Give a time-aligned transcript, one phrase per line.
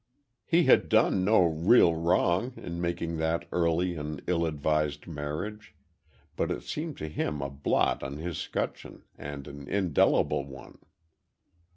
[0.47, 5.75] "He had done no real wrong, in making that early and ill advised marriage,
[6.35, 10.79] but it seemed to him a blot on his scutcheon, and an indelible one.